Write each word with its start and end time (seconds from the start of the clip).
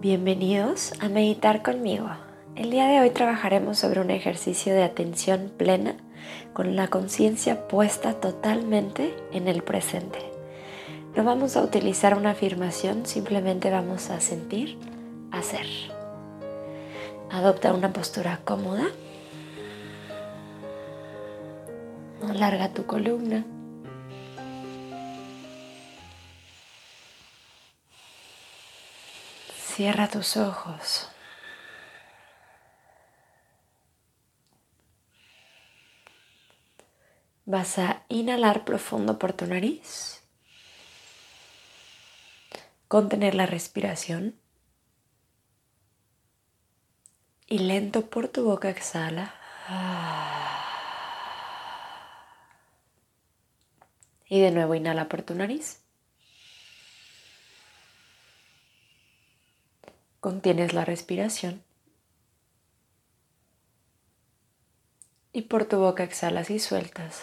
Bienvenidos 0.00 0.94
a 1.00 1.10
meditar 1.10 1.62
conmigo. 1.62 2.08
El 2.56 2.70
día 2.70 2.86
de 2.86 3.00
hoy 3.00 3.10
trabajaremos 3.10 3.78
sobre 3.78 4.00
un 4.00 4.10
ejercicio 4.10 4.72
de 4.72 4.82
atención 4.82 5.52
plena 5.54 5.94
con 6.54 6.74
la 6.74 6.88
conciencia 6.88 7.68
puesta 7.68 8.14
totalmente 8.14 9.14
en 9.30 9.46
el 9.46 9.62
presente. 9.62 10.18
No 11.14 11.22
vamos 11.22 11.54
a 11.58 11.62
utilizar 11.62 12.16
una 12.16 12.30
afirmación, 12.30 13.04
simplemente 13.04 13.68
vamos 13.70 14.08
a 14.08 14.22
sentir, 14.22 14.78
hacer. 15.32 15.66
Adopta 17.30 17.74
una 17.74 17.92
postura 17.92 18.40
cómoda. 18.42 18.86
Alarga 22.26 22.72
tu 22.72 22.86
columna. 22.86 23.44
Cierra 29.80 30.08
tus 30.08 30.36
ojos. 30.36 31.08
Vas 37.46 37.78
a 37.78 38.04
inhalar 38.10 38.66
profundo 38.66 39.18
por 39.18 39.32
tu 39.32 39.46
nariz. 39.46 40.22
Contener 42.88 43.34
la 43.34 43.46
respiración. 43.46 44.38
Y 47.46 47.60
lento 47.60 48.10
por 48.10 48.28
tu 48.28 48.44
boca 48.44 48.68
exhala. 48.68 49.34
Y 54.28 54.40
de 54.42 54.50
nuevo 54.50 54.74
inhala 54.74 55.08
por 55.08 55.22
tu 55.22 55.34
nariz. 55.34 55.82
Contienes 60.20 60.74
la 60.74 60.84
respiración. 60.84 61.64
Y 65.32 65.42
por 65.42 65.64
tu 65.64 65.78
boca 65.78 66.04
exhalas 66.04 66.50
y 66.50 66.58
sueltas. 66.58 67.22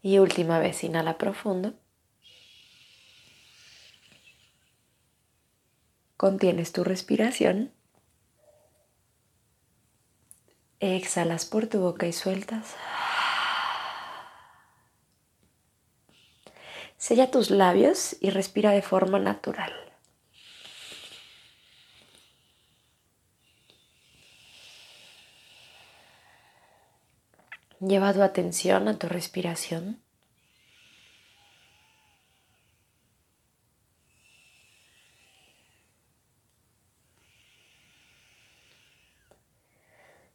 Y 0.00 0.18
última 0.18 0.58
vez, 0.60 0.84
inhala 0.84 1.18
profundo. 1.18 1.74
Contienes 6.16 6.72
tu 6.72 6.84
respiración. 6.84 7.72
Exhalas 10.78 11.46
por 11.46 11.66
tu 11.66 11.80
boca 11.80 12.06
y 12.06 12.12
sueltas. 12.12 12.76
Sella 16.96 17.30
tus 17.30 17.50
labios 17.50 18.16
y 18.20 18.30
respira 18.30 18.70
de 18.70 18.82
forma 18.82 19.18
natural. 19.18 19.72
Lleva 27.80 28.14
tu 28.14 28.22
atención 28.22 28.88
a 28.88 28.98
tu 28.98 29.08
respiración. 29.08 30.00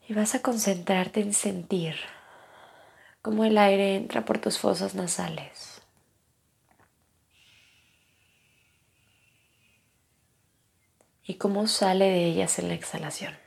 Y 0.07 0.13
vas 0.13 0.35
a 0.35 0.41
concentrarte 0.41 1.21
en 1.21 1.33
sentir 1.33 1.95
cómo 3.21 3.45
el 3.45 3.57
aire 3.57 3.95
entra 3.95 4.25
por 4.25 4.39
tus 4.39 4.59
fosas 4.59 4.93
nasales. 4.93 5.78
Y 11.29 11.35
cómo 11.35 11.67
sale 11.67 12.05
de 12.05 12.25
ellas 12.25 12.57
en 12.57 12.69
la 12.69 12.73
exhalación. 12.73 13.37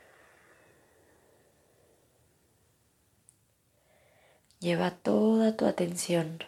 Lleva 4.61 4.91
toda 4.91 5.57
tu 5.57 5.65
atención 5.65 6.45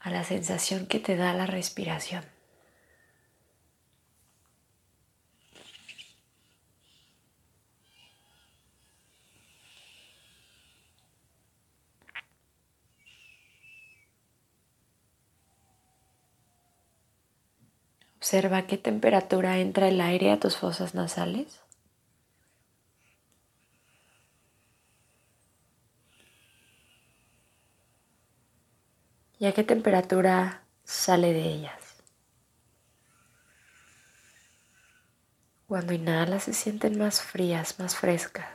a 0.00 0.10
la 0.10 0.24
sensación 0.24 0.86
que 0.86 0.98
te 0.98 1.14
da 1.14 1.32
la 1.34 1.46
respiración. 1.46 2.24
Observa 18.30 18.62
qué 18.62 18.78
temperatura 18.78 19.58
entra 19.58 19.88
el 19.88 20.00
aire 20.00 20.30
a 20.30 20.38
tus 20.38 20.56
fosas 20.56 20.94
nasales. 20.94 21.60
¿Y 29.40 29.46
a 29.46 29.52
qué 29.52 29.64
temperatura 29.64 30.62
sale 30.84 31.32
de 31.32 31.42
ellas? 31.42 31.96
Cuando 35.66 35.92
inhalas 35.92 36.44
se 36.44 36.54
sienten 36.54 36.98
más 36.98 37.20
frías, 37.22 37.80
más 37.80 37.96
frescas. 37.96 38.46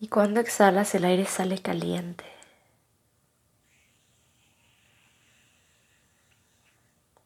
Y 0.00 0.08
cuando 0.08 0.40
exhalas 0.40 0.96
el 0.96 1.04
aire 1.04 1.26
sale 1.26 1.62
caliente. 1.62 2.39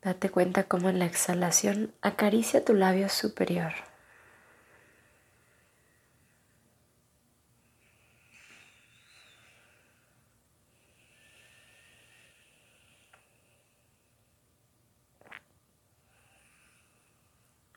Date 0.05 0.29
cuenta 0.29 0.65
cómo 0.65 0.91
en 0.91 0.99
la 0.99 1.07
exhalación 1.07 1.95
acaricia 2.03 2.63
tu 2.63 2.75
labio 2.75 3.09
superior. 3.09 3.73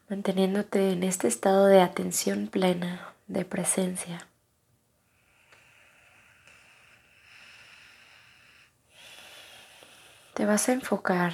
Manteniéndote 0.09 0.91
en 0.91 1.03
este 1.03 1.29
estado 1.29 1.67
de 1.67 1.79
atención 1.79 2.47
plena, 2.47 3.13
de 3.27 3.45
presencia. 3.45 4.27
Te 10.33 10.45
vas 10.45 10.67
a 10.67 10.73
enfocar 10.73 11.33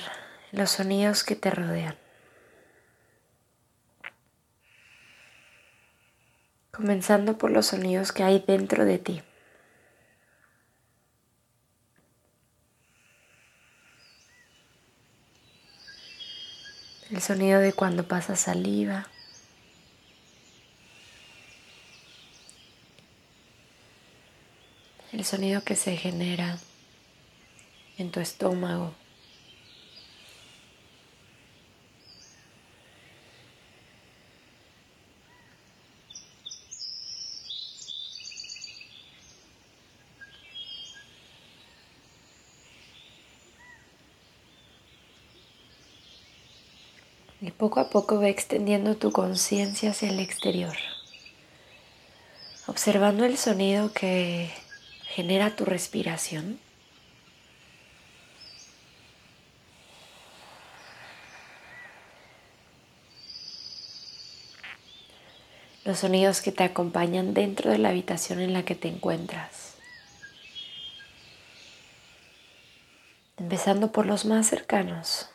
los 0.53 0.69
sonidos 0.69 1.23
que 1.23 1.35
te 1.35 1.49
rodean. 1.49 1.97
Comenzando 6.71 7.37
por 7.39 7.51
los 7.51 7.67
sonidos 7.67 8.11
que 8.11 8.23
hay 8.23 8.39
dentro 8.39 8.85
de 8.85 8.99
ti. 8.99 9.23
El 17.09 17.21
sonido 17.21 17.59
de 17.59 17.73
cuando 17.73 18.07
pasa 18.07 18.35
saliva. 18.35 19.07
El 25.11 25.25
sonido 25.25 25.63
que 25.63 25.75
se 25.75 25.97
genera 25.97 26.57
en 27.97 28.11
tu 28.11 28.19
estómago. 28.19 28.93
Y 47.43 47.51
poco 47.51 47.81
a 47.81 47.89
poco 47.89 48.19
ve 48.19 48.29
extendiendo 48.29 48.95
tu 48.95 49.11
conciencia 49.11 49.91
hacia 49.91 50.07
el 50.07 50.21
exterior, 50.21 50.77
observando 52.67 53.25
el 53.25 53.37
sonido 53.37 53.91
que 53.91 54.49
genera 55.07 55.53
tu 55.53 55.65
respiración. 55.65 56.57
Los 65.83 65.99
sonidos 65.99 66.39
que 66.39 66.53
te 66.53 66.63
acompañan 66.63 67.33
dentro 67.33 67.71
de 67.71 67.77
la 67.77 67.89
habitación 67.89 68.39
en 68.39 68.53
la 68.53 68.63
que 68.63 68.75
te 68.75 68.87
encuentras. 68.87 69.73
Empezando 73.35 73.91
por 73.91 74.05
los 74.05 74.23
más 74.23 74.47
cercanos. 74.47 75.32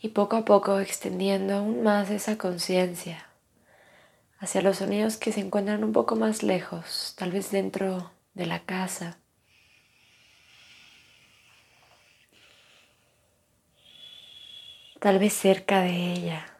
Y 0.00 0.08
poco 0.08 0.36
a 0.36 0.44
poco 0.44 0.78
extendiendo 0.78 1.54
aún 1.54 1.82
más 1.82 2.10
esa 2.10 2.38
conciencia 2.38 3.28
hacia 4.38 4.62
los 4.62 4.78
sonidos 4.78 5.16
que 5.16 5.32
se 5.32 5.40
encuentran 5.40 5.82
un 5.82 5.92
poco 5.92 6.14
más 6.14 6.42
lejos, 6.42 7.14
tal 7.16 7.32
vez 7.32 7.50
dentro 7.50 8.12
de 8.34 8.46
la 8.46 8.60
casa. 8.60 9.18
Tal 15.00 15.18
vez 15.18 15.32
cerca 15.32 15.80
de 15.80 16.12
ella. 16.12 16.57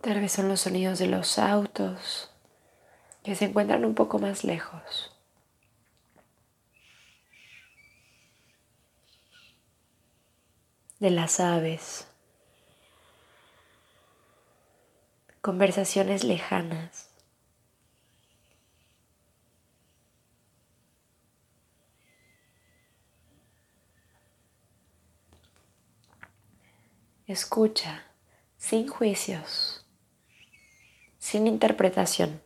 Tal 0.00 0.18
vez 0.18 0.32
son 0.32 0.48
los 0.48 0.60
sonidos 0.60 0.98
de 0.98 1.08
los 1.08 1.38
autos 1.38 2.30
que 3.22 3.34
se 3.34 3.44
encuentran 3.44 3.84
un 3.84 3.94
poco 3.94 4.18
más 4.18 4.44
lejos. 4.44 5.14
De 11.00 11.10
las 11.10 11.38
aves. 11.38 12.06
Conversaciones 15.42 16.24
lejanas. 16.24 17.10
Escucha 27.26 28.02
sin 28.56 28.88
juicios 28.88 29.80
sin 31.30 31.46
interpretación. 31.46 32.42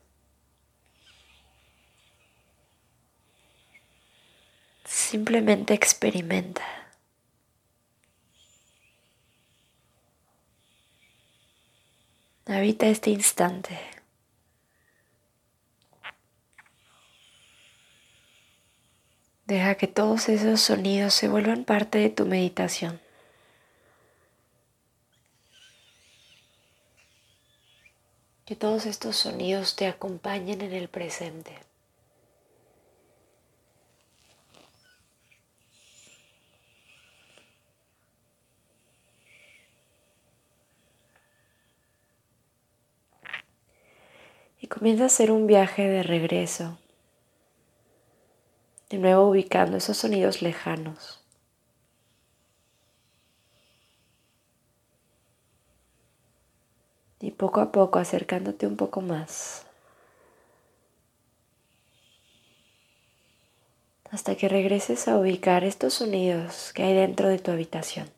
Simplemente 4.85 5.73
experimenta. 5.73 6.63
Habita 12.45 12.87
este 12.89 13.09
instante. 13.09 13.79
Deja 19.47 19.77
que 19.77 19.87
todos 19.87 20.29
esos 20.29 20.61
sonidos 20.61 21.15
se 21.15 21.29
vuelvan 21.29 21.65
parte 21.65 21.97
de 21.97 22.11
tu 22.11 22.27
meditación. 22.27 23.04
Que 28.45 28.57
todos 28.57 28.85
estos 28.85 29.17
sonidos 29.17 29.75
te 29.75 29.87
acompañen 29.87 30.61
en 30.61 30.75
el 30.75 30.89
presente. 30.89 31.59
Y 44.61 44.67
comienza 44.67 45.05
a 45.05 45.07
hacer 45.07 45.31
un 45.31 45.47
viaje 45.47 45.89
de 45.89 46.03
regreso, 46.03 46.79
de 48.91 48.99
nuevo 48.99 49.29
ubicando 49.29 49.79
esos 49.79 49.97
sonidos 49.97 50.43
lejanos. 50.43 51.24
Poco 57.35 57.61
a 57.61 57.73
poco 57.73 57.99
acercándote 57.99 58.67
un 58.67 58.77
poco 58.77 59.01
más. 59.01 59.67
Hasta 64.11 64.37
que 64.37 64.49
regreses 64.49 65.09
a 65.09 65.19
ubicar 65.19 65.65
estos 65.65 65.95
sonidos 65.95 66.73
que 66.73 66.85
hay 66.85 66.95
dentro 66.95 67.29
de 67.29 67.39
tu 67.39 67.51
habitación. 67.51 68.09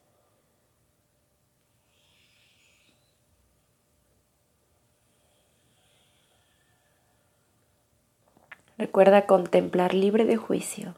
Recuerda 8.79 9.25
contemplar 9.25 9.95
libre 9.95 10.27
de 10.27 10.37
juicio 10.37 10.95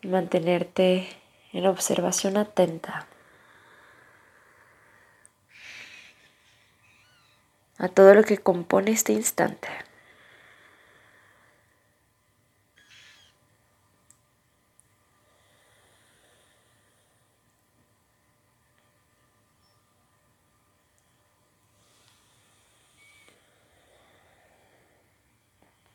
y 0.00 0.08
mantenerte 0.08 1.08
en 1.52 1.66
observación 1.66 2.38
atenta. 2.38 3.06
A 7.78 7.88
todo 7.88 8.14
lo 8.14 8.24
que 8.24 8.38
compone 8.38 8.90
este 8.90 9.12
instante. 9.12 9.68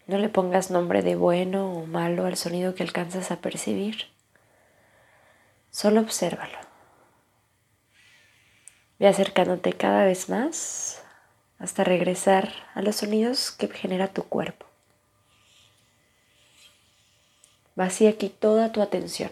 No 0.07 0.17
le 0.17 0.29
pongas 0.29 0.69
nombre 0.69 1.01
de 1.01 1.15
bueno 1.15 1.71
o 1.71 1.85
malo 1.85 2.25
al 2.25 2.37
sonido 2.37 2.75
que 2.75 2.83
alcanzas 2.83 3.31
a 3.31 3.41
percibir. 3.41 4.07
Solo 5.71 6.01
obsérvalo. 6.01 6.59
Ve 8.99 9.07
acercándote 9.07 9.73
cada 9.73 10.05
vez 10.05 10.29
más 10.29 11.02
hasta 11.63 11.85
regresar 11.85 12.51
a 12.75 12.81
los 12.81 12.97
sonidos 12.97 13.51
que 13.51 13.69
genera 13.69 14.09
tu 14.09 14.23
cuerpo. 14.23 14.65
Vacía 17.75 18.09
aquí 18.09 18.27
toda 18.27 18.73
tu 18.73 18.81
atención. 18.81 19.31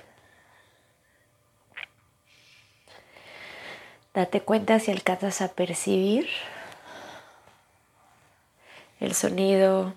Date 4.14 4.40
cuenta 4.40 4.80
si 4.80 4.92
alcanzas 4.92 5.42
a 5.42 5.50
percibir 5.50 6.30
el 9.02 9.14
sonido 9.14 9.94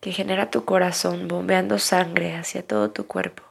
que 0.00 0.10
genera 0.10 0.50
tu 0.50 0.64
corazón 0.64 1.28
bombeando 1.28 1.78
sangre 1.78 2.34
hacia 2.34 2.66
todo 2.66 2.90
tu 2.90 3.06
cuerpo. 3.06 3.44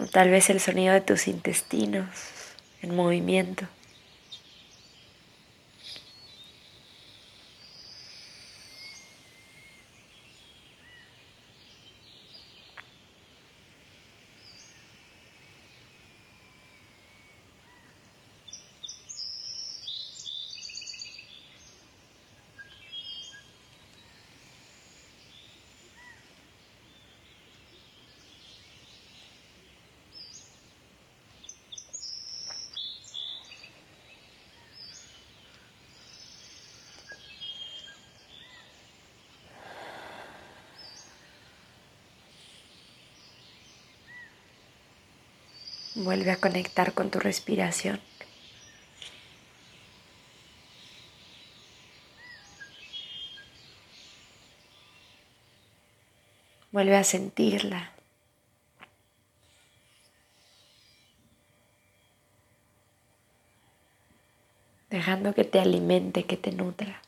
O 0.00 0.06
tal 0.06 0.30
vez 0.30 0.50
el 0.50 0.58
sonido 0.58 0.94
de 0.94 1.00
tus 1.00 1.28
intestinos 1.28 2.35
en 2.86 2.96
movimiento. 2.96 3.66
Vuelve 45.98 46.30
a 46.30 46.36
conectar 46.36 46.92
con 46.92 47.10
tu 47.10 47.18
respiración. 47.18 47.98
Vuelve 56.70 56.98
a 56.98 57.02
sentirla. 57.02 57.92
Dejando 64.90 65.34
que 65.34 65.44
te 65.44 65.60
alimente, 65.60 66.24
que 66.24 66.36
te 66.36 66.52
nutra. 66.52 67.05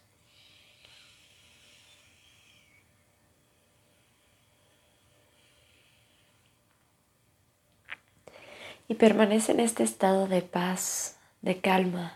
y 8.89 8.95
permanece 8.95 9.53
en 9.53 9.61
este 9.61 9.83
estado 9.83 10.27
de 10.27 10.41
paz, 10.41 11.17
de 11.43 11.61
calma 11.61 12.15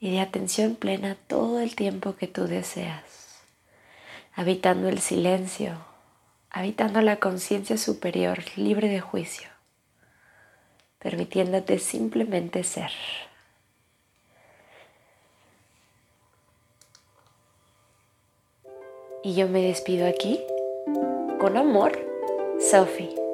y 0.00 0.10
de 0.10 0.20
atención 0.20 0.74
plena 0.74 1.16
todo 1.28 1.60
el 1.60 1.76
tiempo 1.76 2.16
que 2.16 2.26
tú 2.26 2.44
deseas, 2.44 3.40
habitando 4.34 4.88
el 4.88 4.98
silencio, 4.98 5.78
habitando 6.50 7.00
la 7.00 7.16
conciencia 7.16 7.78
superior, 7.78 8.40
libre 8.56 8.88
de 8.88 9.00
juicio, 9.00 9.48
permitiéndote 10.98 11.78
simplemente 11.78 12.64
ser. 12.64 12.90
Y 19.22 19.34
yo 19.34 19.48
me 19.48 19.62
despido 19.62 20.08
aquí 20.08 20.40
con 21.38 21.56
amor, 21.56 21.98
Sophie. 22.60 23.27